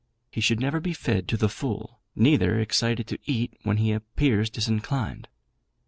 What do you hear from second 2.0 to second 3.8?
neither excited to eat when